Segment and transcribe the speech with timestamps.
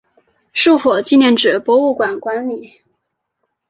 [0.51, 2.81] 树火纪念纸博物馆管理。